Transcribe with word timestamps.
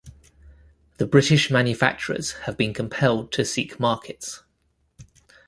The 0.97 1.05
British 1.05 1.51
manufacturers 1.51 2.31
have 2.49 2.57
been 2.57 2.73
compelled 2.73 3.31
to 3.33 3.45
seek 3.45 3.79
markets. 3.79 4.41